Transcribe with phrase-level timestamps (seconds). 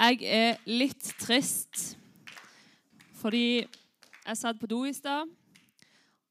[0.00, 1.90] Jeg er litt trist
[3.20, 5.28] fordi jeg satt på do i stad.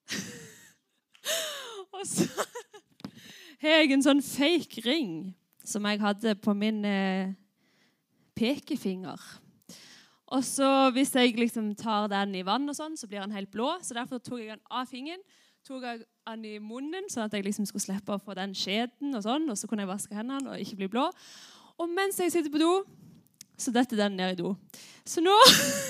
[1.94, 2.26] Og så
[3.62, 5.12] har jeg en sånn fake ring
[5.62, 7.36] som jeg hadde på min eh,
[8.34, 9.22] pekefinger.
[10.34, 13.54] Og så hvis jeg liksom tar den i vann, og sånn, så blir den helt
[13.54, 13.76] blå.
[13.86, 15.22] Så derfor tok jeg den av fingeren,
[15.68, 19.14] tok jeg den i munnen, sånn at jeg liksom skulle slippe å få den skjeden.
[19.14, 21.06] Og sånn, og så kunne jeg vaske hendene og ikke bli blå.
[21.78, 22.74] Og mens jeg sitter på do,
[23.60, 24.54] så detter den ned i do.
[25.08, 25.36] Så nå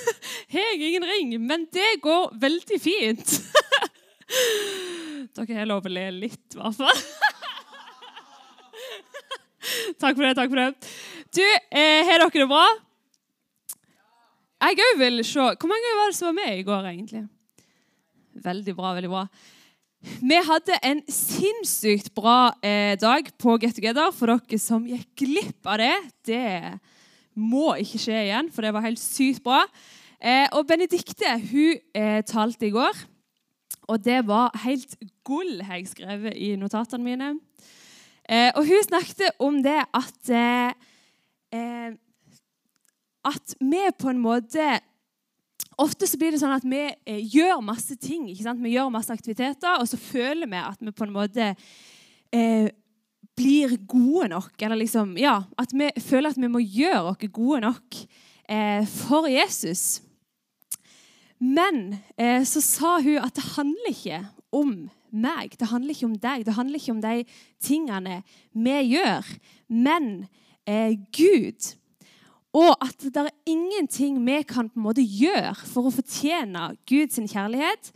[0.54, 3.36] har jeg ingen ring, men det går veldig fint.
[5.40, 7.02] Dere har lov å le litt, i hvert fall.
[10.02, 10.36] takk for det.
[10.38, 10.70] takk for det.
[11.36, 12.66] Du, eh, har dere det bra?
[14.60, 15.46] Jeg òg vil se.
[15.56, 17.24] Hvor mange var det som var med i går, egentlig?
[18.44, 18.94] Veldig bra.
[18.98, 19.24] veldig bra.
[20.00, 24.12] Vi hadde en sinnssykt bra eh, dag på Get Together.
[24.16, 25.96] For dere som gikk glipp av det,
[26.28, 26.44] det
[27.40, 29.64] må ikke skje igjen, for det var helt sykt bra.
[30.20, 32.98] Eh, og Benedikte hun eh, talte i går,
[33.90, 37.32] og det var helt gull, har jeg skrevet i notatene mine.
[38.30, 40.74] Eh, og hun snakket om det at eh,
[41.56, 41.98] eh,
[43.26, 44.80] At vi på en måte
[45.78, 48.28] Ofte så blir det sånn at vi eh, gjør masse ting.
[48.28, 51.54] Vi gjør masse aktiviteter, og så føler vi at vi på en måte
[53.40, 54.54] blir gode nok.
[54.62, 58.00] Eller liksom, ja, at vi føler at vi må gjøre oss gode nok
[58.50, 60.02] eh, for Jesus.
[61.40, 64.74] Men eh, så sa hun at det handler ikke om
[65.10, 65.56] meg.
[65.60, 66.46] Det handler ikke om deg.
[66.46, 67.16] Det handler ikke om de
[67.64, 68.22] tingene
[68.54, 69.28] vi gjør,
[69.68, 70.28] men
[70.68, 71.74] eh, Gud.
[72.58, 77.22] Og at det er ingenting vi kan på en måte gjøre for å fortjene Guds
[77.22, 77.92] kjærlighet,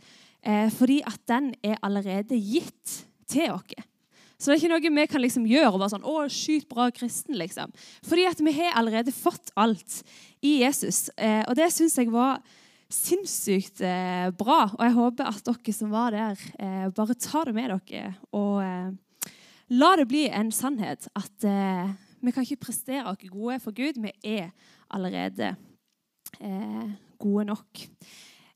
[0.46, 3.74] eh, fordi at den er allerede gitt til oss.
[4.44, 6.90] Så det er ikke noe vi kan liksom gjøre og bare sånn, å, skyt bra
[6.92, 7.72] kristen, liksom.
[8.04, 10.02] Fordi at vi har allerede fått alt
[10.44, 11.06] i Jesus.
[11.16, 12.42] Eh, og det syns jeg var
[12.92, 14.66] sinnssykt eh, bra.
[14.74, 18.12] Og jeg håper at dere som var der, eh, bare tar det med dere.
[18.36, 19.32] Og eh,
[19.80, 23.96] la det bli en sannhet at eh, vi kan ikke prestere oss gode for Gud.
[24.04, 24.52] Vi er
[24.92, 25.54] allerede
[26.36, 26.86] eh,
[27.16, 27.86] gode nok.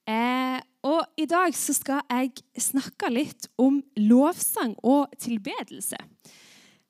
[0.08, 0.58] Eh,
[0.88, 2.30] og I dag så skal jeg
[2.62, 5.98] snakke litt om lovsang og tilbedelse.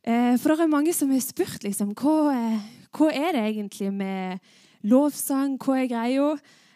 [0.07, 3.91] Eh, for det er mange som har spurt liksom, hva, eh, hva er det egentlig
[3.93, 4.39] med
[4.87, 5.57] lovsang.
[5.59, 6.29] Hva er greia?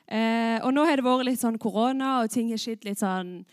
[0.09, 3.45] Eh, og nå har det vært litt sånn korona, og ting har skjedd litt sånn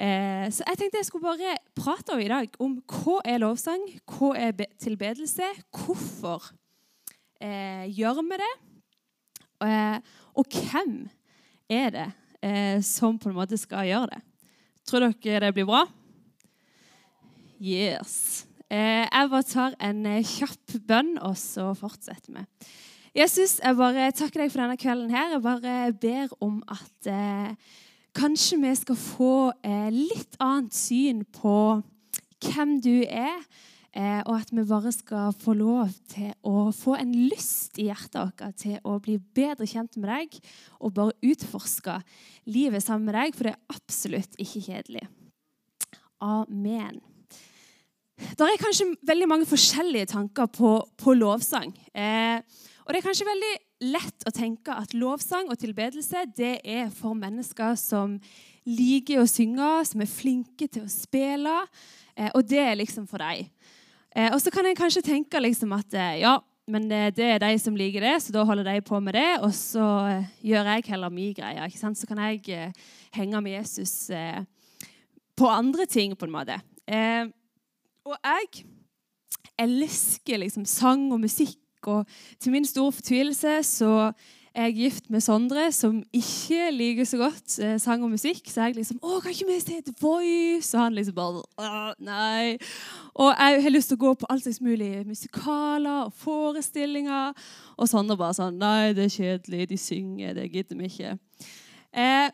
[0.00, 3.84] eh, Så jeg tenkte jeg skulle bare prate om i dag om hva er lovsang,
[4.08, 6.48] hva er tilbedelse, hvorfor
[7.44, 8.54] eh, gjør vi det,
[10.38, 10.96] og hvem
[11.68, 12.08] er det
[12.42, 14.20] eh, som på en måte skal gjøre det.
[14.88, 15.84] Tror dere det blir bra?
[17.58, 18.46] Yes.
[18.70, 22.44] Eh, jeg bare tar en eh, kjapp bønn, og så fortsetter vi.
[23.16, 25.32] Jesus, jeg bare takker deg for denne kvelden her.
[25.34, 27.54] Jeg bare ber om at eh,
[28.16, 29.32] kanskje vi skal få
[29.64, 31.56] eh, litt annet syn på
[32.44, 33.40] hvem du er
[33.96, 38.58] og at vi bare skal få lov til å få en lyst i hjertet vårt
[38.60, 40.36] til å bli bedre kjent med deg
[40.78, 41.96] og bare utforske
[42.52, 45.06] livet sammen med deg, for det er absolutt ikke kjedelig.
[46.20, 47.00] Amen.
[48.18, 51.70] Det er kanskje veldig mange forskjellige tanker på, på lovsang.
[51.94, 52.42] Eh,
[52.84, 53.54] og det er kanskje veldig
[53.92, 58.16] lett å tenke at lovsang og tilbedelse det er for mennesker som
[58.68, 61.54] liker å synge, som er flinke til å spille,
[62.16, 63.46] eh, og det er liksom for deg.
[64.18, 67.40] Eh, og så kan en kanskje tenke liksom at eh, ja, men det, det, er
[67.40, 69.28] de som liker det, så da holder de på med det.
[69.46, 71.68] Og så eh, gjør jeg heller min greie.
[71.68, 71.98] ikke sant?
[71.98, 74.42] Så kan jeg eh, henge med Jesus eh,
[75.38, 76.58] på andre ting, på en måte.
[76.88, 77.30] Eh,
[78.08, 78.66] og jeg
[79.58, 82.08] elsker liksom sang og musikk, og
[82.42, 83.92] til min store fortvilelse så
[84.58, 88.42] jeg er gift med Sondre, som ikke liker så godt eh, sang og musikk.
[88.50, 92.58] Så jeg liksom 'Å, kan ikke vi se The Voice?' Og han liksom bare Nei.
[93.14, 97.38] Og jeg har lyst til å gå på alt slags mulig musikaler og forestillinger.
[97.78, 99.68] Og Sondre bare sånn 'Nei, det er kjedelig.
[99.68, 100.34] De synger.
[100.34, 101.18] Det gidder vi ikke.'
[101.94, 102.30] Eh,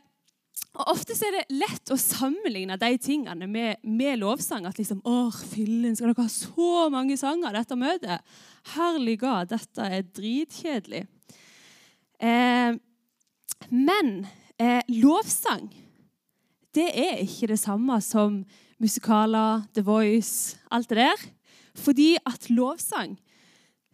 [0.75, 4.65] og Ofte er det lett å sammenligne de tingene med, med lovsang.
[4.67, 8.21] At liksom, åh, fillen, skal dere ha så mange sanger dette møtet?
[8.75, 11.05] Herlig God, dette er dritkjedelig.
[12.25, 12.77] Eh,
[13.71, 14.13] men
[14.57, 15.69] eh, lovsang
[16.75, 18.41] det er ikke det samme som
[18.83, 21.21] musikaler, The Voice, alt det der.
[21.75, 23.19] Fordi at lovsang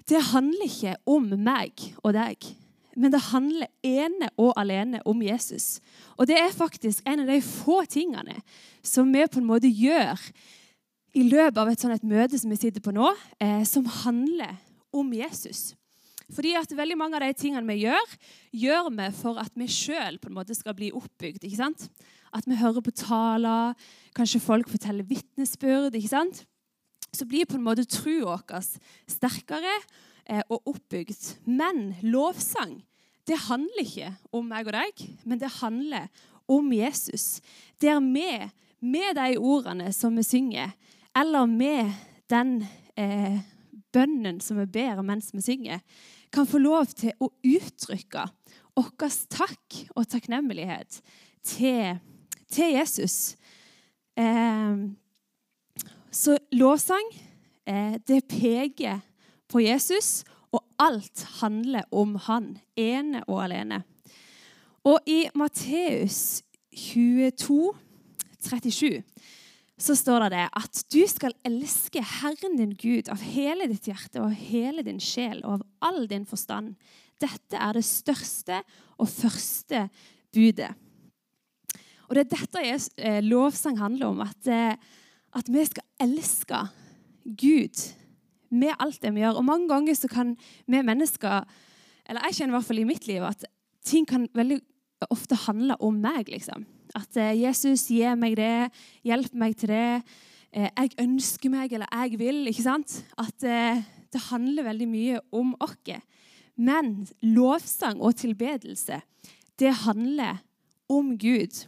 [0.08, 2.46] det handler ikke om meg og deg.
[2.96, 5.78] Men det handler ene og alene om Jesus.
[6.16, 8.40] Og det er faktisk en av de få tingene
[8.82, 10.18] som vi på en måte gjør
[11.14, 13.12] i løpet av et sånt et møte som vi sitter på nå,
[13.42, 14.56] eh, som handler
[14.92, 15.74] om Jesus.
[16.30, 18.16] Fordi at veldig mange av de tingene vi gjør,
[18.52, 20.18] gjør vi for at vi sjøl
[20.54, 21.44] skal bli oppbygd.
[21.44, 21.88] ikke sant?
[22.32, 23.74] At vi hører på taler,
[24.14, 25.94] kanskje folk forteller vitnesbyrd.
[25.94, 26.44] ikke sant?
[27.12, 28.62] Så blir på en måte troa vår
[29.10, 29.74] sterkere
[30.26, 31.46] eh, og oppbygd.
[31.46, 32.80] Men lovsang
[33.30, 36.08] det handler ikke om meg og deg, men det handler
[36.50, 37.40] om Jesus.
[37.80, 38.50] Der vi,
[38.80, 40.72] med de ordene som vi synger,
[41.14, 41.92] eller med
[42.30, 42.64] den
[42.96, 43.38] eh,
[43.92, 45.84] bønnen som vi ber mens vi synger,
[46.32, 48.26] kan få lov til å uttrykke
[48.80, 51.00] vår takk og takknemlighet
[51.44, 51.98] til,
[52.48, 53.36] til Jesus.
[54.16, 54.76] Eh,
[56.10, 57.10] så lovsang,
[57.66, 59.00] eh, det peker
[59.50, 63.82] på Jesus, og alt handler om han, ene og alene.
[64.84, 66.42] Og i Matteus
[66.72, 67.74] 22,
[68.40, 69.02] 37
[69.80, 74.34] så står det at du skal elske Herren din Gud av hele ditt hjerte og
[74.36, 76.74] hele din sjel og av all din forstand.
[77.20, 78.60] Dette er det største
[79.00, 79.86] og første
[80.34, 80.72] budet.
[82.10, 82.62] Og Det er dette
[82.98, 84.74] eh, lovsang handler om, at, eh,
[85.32, 86.64] at vi skal elske
[87.24, 87.84] Gud
[88.50, 89.38] med alt det vi gjør.
[89.38, 90.34] Og Mange ganger så kan
[90.66, 91.46] vi mennesker,
[92.06, 93.46] eller jeg kjenner i hvert fall i mitt liv, at
[93.86, 94.58] ting kan veldig
[95.08, 96.28] ofte handle om meg.
[96.28, 96.66] liksom.
[96.98, 98.70] At eh, Jesus gir meg det,
[99.06, 100.02] hjelper meg til det.
[100.50, 102.46] Eh, jeg ønsker meg, eller jeg vil.
[102.50, 103.00] ikke sant?
[103.18, 105.76] At eh, det handler veldig mye om oss.
[106.60, 109.00] Men lovsang og tilbedelse,
[109.58, 110.42] det handler
[110.90, 111.62] om Gud.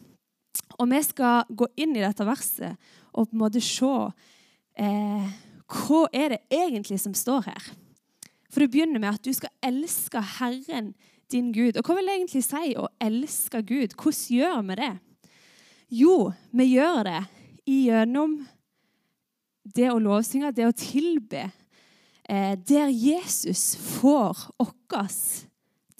[0.76, 2.76] Og vi skal gå inn i dette verset
[3.12, 3.92] og på en måte se
[4.80, 5.30] eh,
[5.72, 7.70] hva er det egentlig som står her.
[8.52, 10.92] For det begynner med at du skal elske Herren
[11.32, 11.78] din Gud.
[11.78, 13.96] Og hva vil det egentlig si å elske Gud?
[13.96, 14.92] Hvordan gjør vi det?
[15.92, 17.18] Jo, vi gjør det
[17.68, 18.38] gjennom
[19.76, 21.50] det å lovsynge, det å tilbe.
[22.24, 25.12] Eh, der Jesus får vår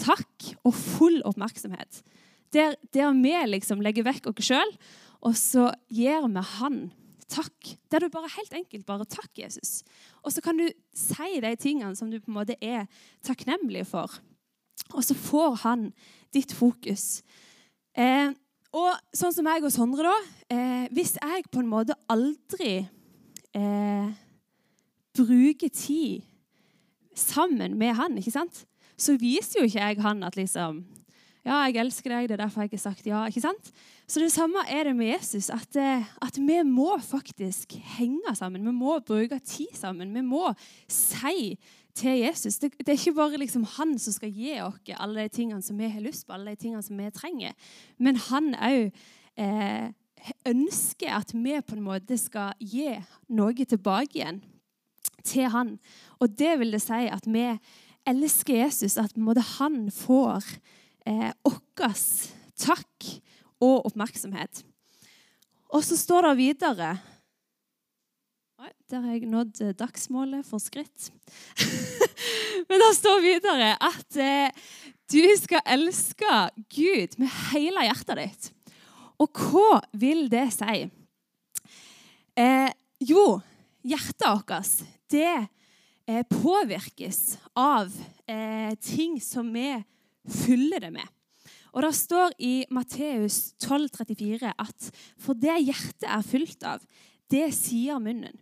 [0.01, 2.01] takk og full oppmerksomhet.
[2.57, 4.75] Der, der vi liksom legger vekk oss sjøl,
[5.23, 6.83] og så gir vi Han
[7.29, 7.75] takk.
[7.93, 9.83] Der du bare helt enkelt bare takk, Jesus.
[10.25, 10.67] Og så kan du
[10.97, 12.89] si de tingene som du på en måte er
[13.25, 14.09] takknemlig for.
[14.93, 15.91] Og så får han
[16.33, 17.23] ditt fokus.
[17.97, 18.33] Eh,
[18.73, 22.83] og sånn som jeg og Sondre, da eh, Hvis jeg på en måte aldri
[23.53, 24.13] eh,
[25.13, 26.23] bruker tid
[27.13, 28.65] sammen med han, ikke sant?
[29.03, 30.85] så viser jo ikke jeg han at liksom
[31.43, 33.25] Ja, jeg elsker deg, det er derfor jeg ikke har sagt ja.
[33.27, 33.73] ikke sant?
[34.07, 35.49] Så det samme er det med Jesus.
[35.51, 38.63] At, eh, at vi må faktisk henge sammen.
[38.67, 40.13] Vi må bruke tid sammen.
[40.15, 40.53] Vi må
[40.87, 41.57] si
[41.95, 42.59] til Jesus.
[42.59, 45.79] Det, det, er ikke bare liksom han som skal gi oss alle de tingene som
[45.79, 47.53] vi har lyst på, alle de tingene som vi trenger.
[47.99, 48.89] Men han òg
[49.37, 49.93] eh,
[50.49, 52.95] ønsker at vi på en måte skal gi
[53.29, 54.43] noe tilbake igjen
[55.27, 55.77] til han.
[56.21, 57.47] Og det vil det si at vi
[58.09, 59.15] elsker Jesus, at
[59.59, 60.43] han får
[61.07, 61.31] eh,
[62.59, 63.11] takk
[63.63, 64.65] og oppmerksomhet.
[65.73, 66.97] Og så står det videre
[68.91, 71.11] der har jeg nådd eh, dagsmålet for skritt.
[72.69, 74.53] Men det står videre at eh,
[75.13, 76.35] du skal elske
[76.73, 78.51] Gud med hele hjertet ditt.
[79.23, 80.85] Og hva vil det si?
[82.39, 82.71] Eh,
[83.03, 83.25] jo,
[83.85, 85.47] hjertet vårt det
[86.07, 87.91] eh, påvirkes av
[88.31, 89.75] eh, ting som vi
[90.45, 91.09] fyller det med.
[91.73, 94.89] Og Det står i Matteus 12,34 at
[95.21, 96.85] for det hjertet er fylt av,
[97.33, 98.37] det sier munnen.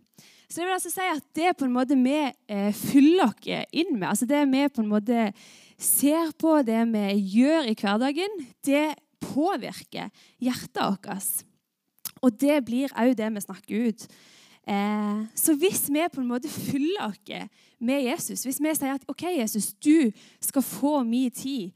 [0.51, 3.93] Så det vil altså si at det på en måte vi eh, fyller oss inn
[3.95, 5.29] med, altså det vi på en måte
[5.79, 7.05] ser på, det vi
[7.37, 8.35] gjør i hverdagen,
[8.67, 8.89] det
[9.23, 10.11] påvirker
[10.43, 11.45] hjertet vårt.
[12.21, 14.05] Og det blir òg det vi snakker ut.
[14.67, 19.07] Eh, så hvis vi på en måte fyller oss med Jesus, hvis vi sier at
[19.07, 20.11] OK, Jesus, du
[20.43, 21.71] skal få min tid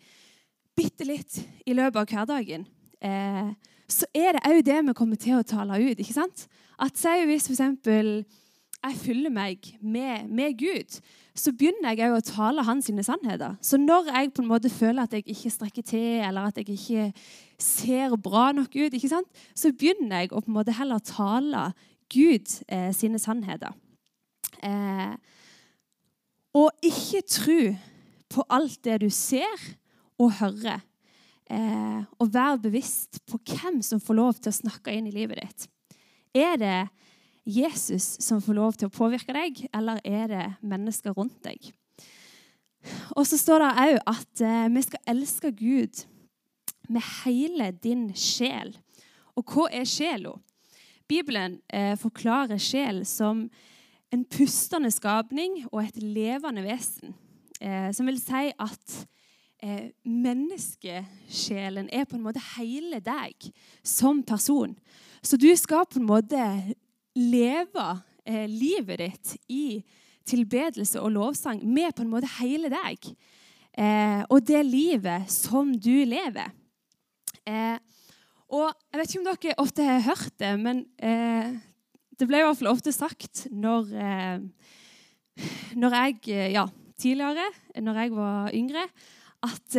[0.76, 2.68] bitte litt i løpet av hverdagen,
[3.00, 3.56] eh,
[3.88, 5.96] så er det òg det vi kommer til å tale ut.
[5.96, 6.50] ikke sant?
[6.76, 8.44] At si hvis f.eks
[8.86, 11.00] jeg fyller meg med, med Gud,
[11.36, 13.58] så begynner jeg å tale hans sannheter.
[13.62, 16.70] Så når jeg på en måte føler at jeg ikke strekker til, eller at jeg
[16.70, 17.10] ikke
[17.60, 18.96] ser bra nok ut,
[19.56, 21.70] så begynner jeg å på en måte heller tale
[22.14, 23.74] Gud eh, sine sannheter.
[24.64, 25.16] Eh,
[26.56, 27.62] og ikke tro
[28.32, 29.66] på alt det du ser
[30.22, 30.84] og hører.
[31.52, 35.44] Eh, og vær bevisst på hvem som får lov til å snakke inn i livet
[35.44, 35.68] ditt.
[36.36, 36.78] Er det
[37.46, 41.74] Jesus som får lov til å påvirke deg, eller er det mennesker rundt deg?
[43.18, 46.06] Og så står det òg at eh, vi skal elske Gud
[46.90, 48.76] med hele din sjel.
[49.38, 50.36] Og hva er sjela?
[51.10, 53.50] Bibelen eh, forklarer sjel som
[54.14, 57.14] en pustende skapning og et levende vesen.
[57.62, 59.06] eh, som vil si at
[60.06, 63.34] menneskesjelen er på en måte hele deg
[63.82, 64.76] som person.
[65.26, 66.38] Så du skal på en måte
[67.16, 67.88] leve
[68.26, 69.68] eh, livet ditt i
[70.26, 73.12] tilbedelse og lovsang med på en måte hele deg.
[73.76, 76.52] Eh, og det livet som du lever.
[77.46, 77.78] Eh,
[78.56, 81.56] og Jeg vet ikke om dere ofte har hørt det, men eh,
[82.16, 85.44] det ble i hvert fall ofte sagt når, eh,
[85.76, 86.66] når jeg eh, ja,
[86.98, 87.50] tidligere,
[87.82, 88.88] når jeg var yngre,
[89.46, 89.76] at,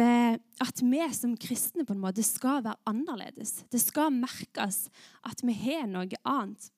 [0.62, 3.64] at, vi som kristne på en måte skal være annerledes.
[3.72, 4.84] Det skal merkes
[5.26, 6.68] at vi har noe annet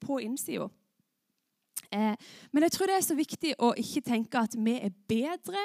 [0.00, 0.68] på innsida.
[1.92, 2.14] Eh,
[2.52, 5.62] men jeg tror det er så viktig å ikke tenke at vi er bedre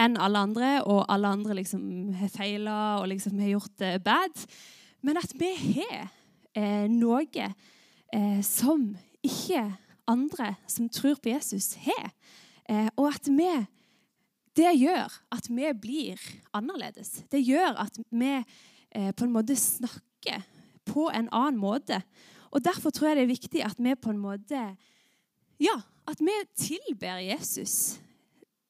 [0.00, 4.44] enn alle andre, og alle andre liksom har feila og liksom har gjort det bad.
[5.04, 6.08] Men at vi har
[6.56, 7.48] eh, noe
[8.14, 8.90] eh, som
[9.24, 9.68] ikke
[10.10, 12.10] andre som tror på Jesus, har.
[12.68, 13.66] Eh, og at vi
[14.54, 16.20] Det gjør at vi blir
[16.54, 17.24] annerledes.
[17.26, 18.44] Det gjør at vi
[18.94, 20.44] eh, på en måte snakker
[20.86, 22.02] på en annen måte.
[22.54, 24.62] Og Derfor tror jeg det er viktig at vi på en måte
[25.62, 25.74] ja,
[26.10, 27.98] at vi tilber Jesus.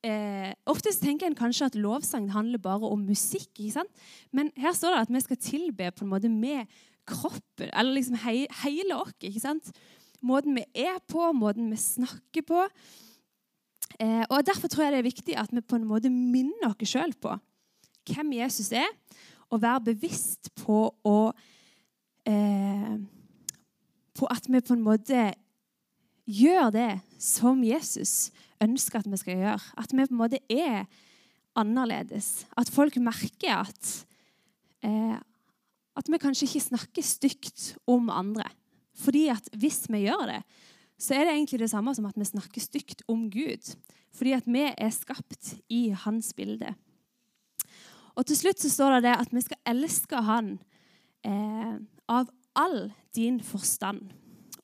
[0.04, 3.48] Eh, oftest tenker en kanskje at lovsang handler bare om musikk.
[3.56, 4.04] ikke sant?
[4.32, 6.66] Men her står det at vi skal tilbe på en måte med
[7.08, 9.14] kroppen, eller liksom he hele oss.
[9.20, 9.72] ikke sant?
[10.20, 12.66] Måten vi er på, måten vi snakker på.
[14.00, 16.88] Eh, og Derfor tror jeg det er viktig at vi på en måte minner oss
[16.88, 17.36] sjøl på
[18.04, 18.90] hvem Jesus er,
[19.48, 21.32] og være bevisst på å
[22.28, 22.96] eh,
[24.14, 25.32] På at vi på en måte
[26.24, 26.90] gjør det
[27.20, 28.30] som Jesus
[28.62, 29.60] ønsker at vi skal gjøre.
[29.76, 30.86] At vi på en måte er
[31.58, 32.46] annerledes.
[32.56, 33.94] At folk merker at,
[34.82, 35.18] eh,
[35.96, 38.46] at vi kanskje ikke snakker stygt om andre.
[38.94, 40.42] Fordi at hvis vi gjør det,
[40.98, 43.74] så er det egentlig det samme som at vi snakker stygt om Gud.
[44.14, 46.74] Fordi at vi er skapt i hans bilde.
[48.14, 50.52] Og til slutt så står det, det at vi skal elske han
[51.26, 51.74] eh,
[52.08, 54.10] av all din forstand.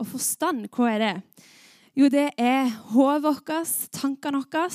[0.00, 1.14] Og forstand, hva er det?
[1.98, 4.68] Jo, det er hodet vårt, tankene våre.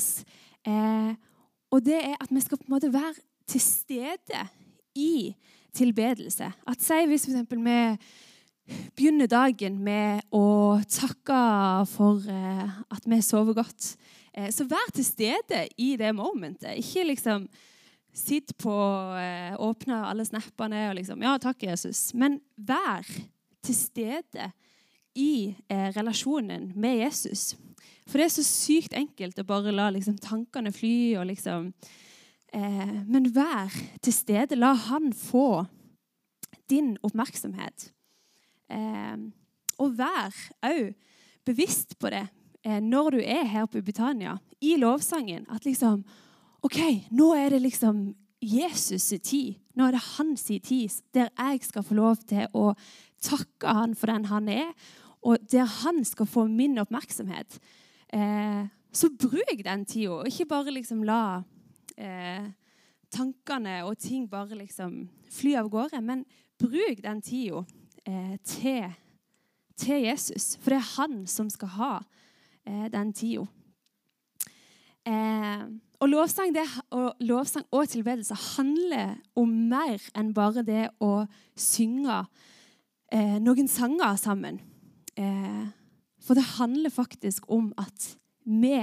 [0.66, 1.16] Eh,
[1.72, 3.16] og det er at vi skal på en måte være
[3.50, 4.46] til stede
[4.96, 5.36] i
[5.76, 6.52] tilbedelse.
[6.68, 7.52] At si hvis f.eks.
[7.52, 11.40] vi begynner dagen med å takke
[11.92, 13.94] for eh, at vi sover godt,
[14.34, 16.78] eh, så vær til stede i det momentet.
[16.82, 17.48] Ikke liksom
[18.16, 18.74] sitt på
[19.20, 22.14] eh, Åpne alle snappene og liksom Ja, takk, Jesus.
[22.16, 23.06] Men vær
[23.66, 24.52] til stede
[25.16, 27.54] i eh, relasjonen med Jesus.
[28.06, 31.72] For det er så sykt enkelt å bare la liksom, tankene fly og liksom
[32.54, 34.60] eh, Men vær til stede.
[34.60, 35.66] La han få
[36.72, 37.92] din oppmerksomhet.
[38.72, 39.18] Eh,
[39.82, 40.94] og vær òg
[41.46, 42.26] bevisst på det
[42.66, 45.46] eh, når du er her på Britannia, i lovsangen.
[45.52, 46.06] At liksom
[46.66, 46.80] OK,
[47.14, 48.08] nå er det liksom
[48.42, 49.60] Jesus' tid.
[49.78, 52.72] Nå er det hans tid, der jeg skal få lov til å
[53.22, 54.72] takke han for den han er,
[55.26, 57.60] og der han skal få min oppmerksomhet,
[58.14, 60.24] eh, så bruk den tida.
[60.26, 61.44] Ikke bare liksom la
[61.98, 62.50] eh,
[63.14, 66.26] tankene og ting bare liksom fly av gårde, men
[66.62, 67.62] bruk den tida
[68.06, 68.90] eh, til,
[69.78, 70.56] til, Jesus.
[70.62, 71.96] For det er han som skal ha
[72.66, 73.46] eh, den tida.
[76.06, 81.24] Og lovsang, det, og lovsang og tilbedelse handler om mer enn bare det å
[81.58, 82.20] synge
[83.10, 84.60] eh, noen sanger sammen.
[85.18, 85.64] Eh,
[86.22, 88.12] for det handler faktisk om at
[88.46, 88.78] vi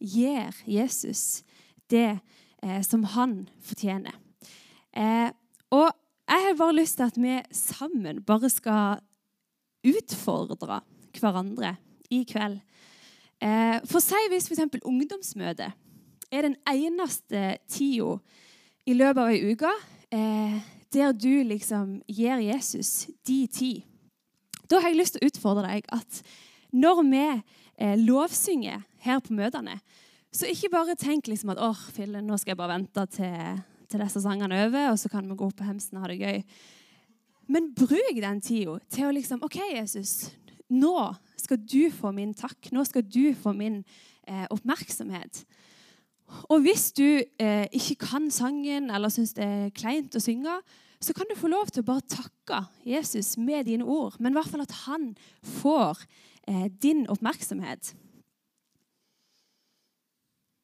[0.00, 1.42] gir Jesus
[1.92, 2.14] det
[2.64, 4.16] eh, som han fortjener.
[4.96, 5.28] Eh,
[5.68, 9.04] og jeg har bare lyst til at vi sammen bare skal
[9.84, 10.80] utfordre
[11.20, 11.76] hverandre
[12.08, 12.62] i kveld.
[13.44, 14.80] Eh, for si hvis f.eks.
[14.80, 15.83] ungdomsmøtet
[16.30, 18.18] er den eneste tida
[18.84, 19.72] i løpet av ei uke
[20.12, 20.60] eh,
[20.94, 23.82] der du liksom gir Jesus de tid
[24.70, 26.20] da har jeg lyst til å utfordre deg at
[26.74, 29.76] når vi eh, lovsynger her på møtene,
[30.34, 34.02] så ikke bare tenk liksom at åh, fille, nå skal jeg bare vente til, til
[34.02, 36.18] disse sangene er over, og så kan vi gå opp på hemsen og ha det
[36.22, 36.40] gøy.
[37.54, 40.32] Men bruk den tida til å liksom OK, Jesus,
[40.72, 40.96] nå
[41.38, 42.72] skal du få min takk.
[42.72, 43.82] Nå skal du få min
[44.24, 45.44] eh, oppmerksomhet.
[46.50, 47.06] Og hvis du
[47.40, 50.58] eh, ikke kan sangen eller syns det er kleint å synge,
[51.04, 54.16] så kan du få lov til å bare takke Jesus med dine ord.
[54.18, 55.10] Men i hvert fall at han
[55.60, 56.04] får
[56.48, 57.94] eh, din oppmerksomhet.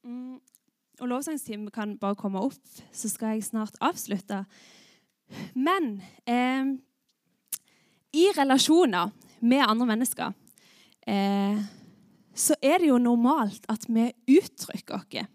[0.06, 0.38] Mm.
[1.00, 2.60] Og Lovsangsteamet kan bare komme opp,
[2.92, 4.44] så skal jeg snart avslutte.
[5.54, 5.98] Men
[6.28, 6.76] eh,
[8.16, 10.32] i relasjoner med andre mennesker
[11.06, 11.60] eh,
[12.34, 14.08] så er det jo normalt at vi
[14.38, 15.28] uttrykker oss.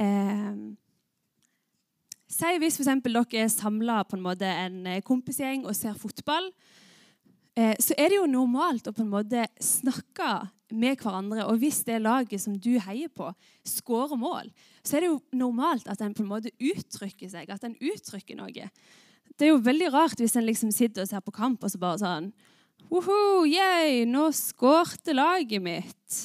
[0.00, 0.76] Eh,
[2.36, 6.50] Si hvis for dere er samla på en måte en eh, kompisgjeng og ser fotball.
[7.56, 11.46] Eh, så er det jo normalt å på en måte snakke med hverandre.
[11.46, 13.30] Og hvis det laget som du heier på,
[13.64, 14.50] skårer mål,
[14.82, 18.36] så er det jo normalt at en på en måte uttrykker seg, at en uttrykker
[18.36, 18.68] noe.
[19.36, 21.80] Det er jo veldig rart hvis en liksom sitter og ser på kamp og så
[21.80, 22.30] bare sånn
[22.86, 26.18] Woho, yeah, nå skårte laget mitt.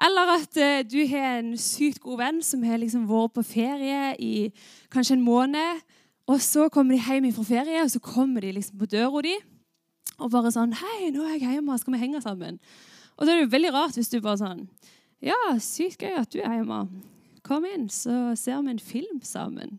[0.00, 4.14] Eller at uh, du har en sykt god venn som har liksom vært på ferie
[4.18, 4.34] i
[4.92, 5.82] kanskje en måned.
[6.30, 9.36] Og så kommer de hjem fra ferie, og så kommer de liksom på døra di
[10.20, 11.78] og bare sånn 'Hei, nå er jeg hjemme.
[11.78, 12.60] Skal vi henge sammen?'
[13.16, 14.68] Og da er det jo veldig rart hvis du bare sånn
[15.22, 16.88] 'Ja, sykt gøy at du er hjemme.
[17.42, 19.78] Kom inn, så ser vi en film sammen.'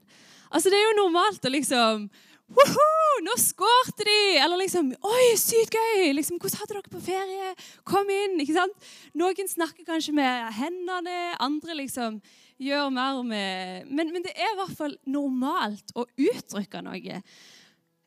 [0.51, 2.09] Altså, Det er jo normalt å liksom
[2.51, 2.87] Woho,
[3.23, 4.19] nå skårte de!
[4.41, 6.11] Eller liksom Oi, sykt gøy!
[6.17, 7.53] Liksom, Hvordan hadde dere på ferie?
[7.87, 8.37] Kom inn!
[8.43, 8.91] ikke sant?
[9.17, 12.19] Noen snakker kanskje med hendene, andre liksom
[12.61, 17.21] gjør mer med Men, men det er i hvert fall normalt å uttrykke noe.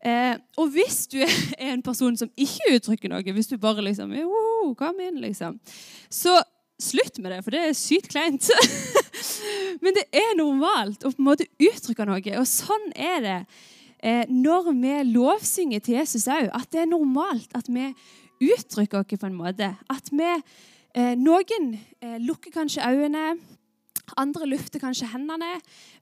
[0.04, 4.12] Eh, og hvis du er en person som ikke uttrykker noe, hvis du bare liksom
[4.78, 5.58] Kom inn, liksom.
[6.12, 6.36] Så
[6.80, 8.48] slutt med det, for det er sykt kleint.
[9.84, 13.38] Men det er normalt å på en måte uttrykke noe, og sånn er det
[14.04, 16.50] eh, når vi lovsynger til Jesus òg.
[16.52, 17.90] At det er normalt at vi
[18.44, 19.72] uttrykker oss på en måte.
[19.90, 20.30] At vi
[20.94, 23.34] eh, Noen eh, lukker kanskje øynene.
[24.20, 25.54] Andre lufter kanskje hendene,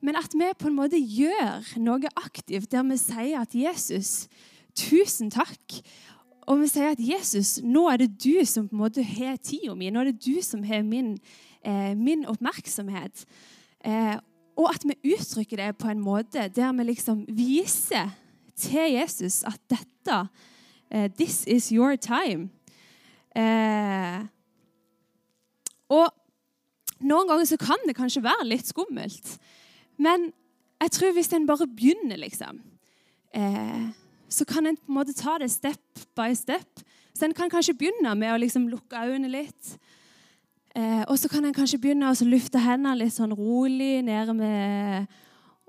[0.03, 4.27] men at vi på en måte gjør noe aktivt der vi sier at Jesus,
[4.75, 5.77] tusen takk.
[6.51, 9.77] Og vi sier at Jesus, nå er det du som på en måte har tida
[9.79, 9.93] mi.
[9.95, 11.15] Nå er det du som har min,
[11.63, 13.23] eh, min oppmerksomhet.
[13.85, 14.19] Eh,
[14.57, 18.13] og at vi uttrykker det på en måte der vi liksom viser
[18.57, 20.19] til Jesus at dette
[20.95, 22.51] uh, This is your time.
[23.37, 24.29] Uh,
[25.89, 26.13] og
[27.03, 29.37] noen ganger så kan det kanskje være litt skummelt.
[30.01, 30.31] Men
[30.83, 32.61] jeg tror hvis en bare begynner, liksom,
[33.35, 33.91] eh,
[34.29, 36.83] så kan en på en måte ta det step by step.
[37.15, 39.77] Så en kan kanskje begynne med å liksom lukke øynene litt.
[40.77, 45.19] Eh, og så kan en kanskje begynne å lufte hendene litt sånn rolig nede med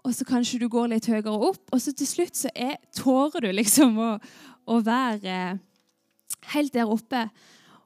[0.03, 3.45] Og så kanskje du går litt høyere opp, og så til slutt så er, tårer
[3.45, 4.09] du liksom å,
[4.67, 5.59] å være
[6.51, 7.21] helt der oppe.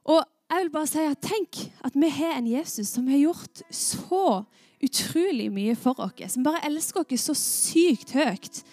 [0.02, 3.62] Og jeg vil bare si at Tenk at vi har en Jesus som har gjort
[3.70, 4.24] så
[4.82, 6.34] utrolig mye for oss.
[6.34, 8.64] Som bare elsker oss så sykt høyt.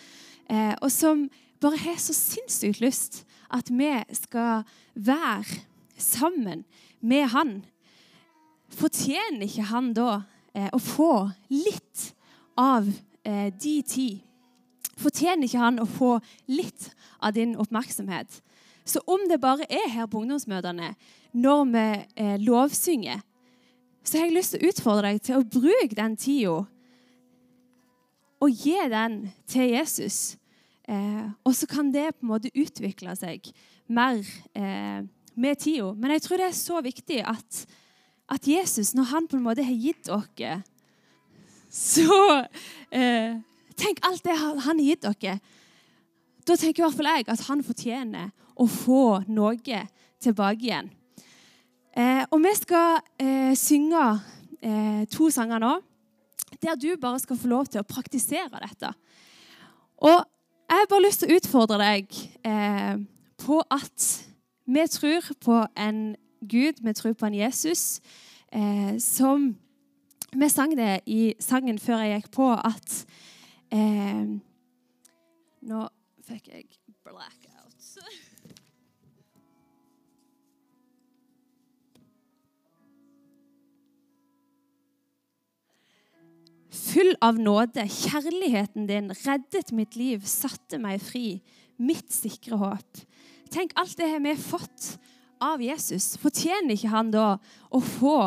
[0.49, 1.27] Eh, og som
[1.61, 5.61] bare har så sinnssykt lyst at vi skal være
[5.97, 6.65] sammen
[7.01, 7.59] med han.
[8.73, 10.23] Fortjener ikke han da
[10.55, 11.11] eh, å få
[11.53, 12.09] litt
[12.59, 12.87] av
[13.23, 14.23] eh, de tid?
[14.99, 16.17] Fortjener ikke han å få
[16.49, 18.41] litt av din oppmerksomhet?
[18.85, 20.93] Så om det bare er her på ungdomsmøtene,
[21.33, 21.87] når vi
[22.21, 23.23] eh, lovsynger,
[24.05, 26.59] så har jeg lyst til å utfordre deg til å bruke den tida
[28.45, 30.35] og gi den til Jesus.
[30.85, 33.49] Eh, og så kan det på en måte utvikle seg
[33.89, 34.21] mer
[34.53, 35.01] eh,
[35.33, 35.89] med tida.
[35.97, 37.63] Men jeg tror det er så viktig at,
[38.29, 40.63] at, Jesus, når han på en måte har gitt dere
[41.69, 42.45] Så
[42.91, 43.37] eh,
[43.75, 45.39] Tenk alt det han har gitt dere.
[46.47, 49.81] Da tenker i hvert fall jeg at han fortjener å få noe
[50.23, 50.87] tilbake igjen.
[51.95, 54.05] Eh, og vi skal eh, synge
[54.61, 55.73] eh, to sanger nå
[56.63, 58.93] der du bare skal få lov til å praktisere dette.
[60.03, 60.23] Og
[60.65, 62.15] jeg har bare lyst til å utfordre deg
[62.47, 62.95] eh,
[63.41, 64.05] på at
[64.65, 65.99] vi tror på en
[66.49, 68.01] Gud, vi tror på en Jesus,
[68.51, 69.55] eh, som
[70.35, 73.05] Vi sang det i sangen før jeg gikk på, at
[73.71, 74.25] eh,
[75.65, 75.83] Nå
[76.27, 76.65] fikk jeg
[77.05, 77.55] blackout.
[86.75, 91.39] Full av nåde, kjærligheten din reddet mitt liv, satte meg fri.
[91.79, 93.01] Mitt sikre håp.
[93.51, 94.95] Tenk alt det vi har fått
[95.43, 96.13] av Jesus.
[96.21, 97.35] Fortjener ikke han da
[97.69, 98.19] å få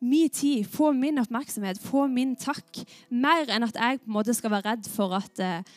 [0.00, 4.34] min tid, få min oppmerksomhet, få min takk, mer enn at jeg på en måte
[4.36, 5.74] skal være redd for at eh,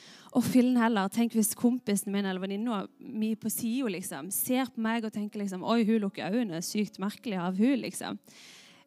[0.47, 5.05] fillen heller, Tenk hvis kompisen min eller venninna mi på sida liksom, ser på meg
[5.05, 6.63] og tenker liksom, Oi, hun lukker øynene.
[6.63, 8.19] Sykt merkelig av hun, liksom.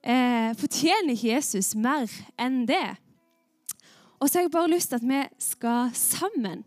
[0.03, 2.97] Eh, fortjener ikke Jesus mer enn det?
[4.17, 6.65] Og så har jeg bare lyst til at vi skal sammen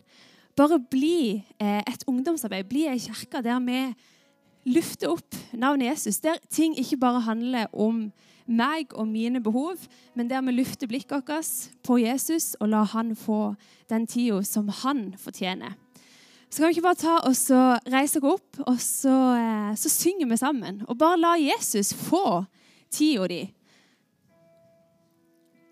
[0.59, 3.81] bare bli eh, et ungdomsarbeid, bli ei kirke der vi
[4.65, 6.19] lufter opp navnet Jesus.
[6.19, 8.09] Der ting ikke bare handler om
[8.49, 9.77] meg og mine behov,
[10.17, 13.53] men der vi lufter blikket vårt på Jesus og lar han få
[13.89, 15.77] den tida som han fortjener.
[16.49, 20.27] Så kan vi ikke bare ta og reise oss opp, og så, eh, så synger
[20.27, 20.81] vi sammen.
[20.87, 22.45] Og bare la Jesus få
[22.89, 23.53] tida di.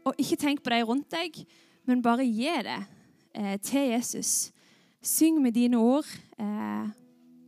[0.06, 1.45] Og ikke tenk på de rundt deg,
[1.86, 2.86] men bare gi det
[3.34, 4.52] eh, til Jesus.
[5.02, 6.06] Syng med dine ord,
[6.39, 6.88] eh,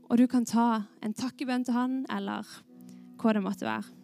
[0.09, 2.47] og du kan ta en takkebønn til han, eller
[3.21, 3.98] hva det måtte være.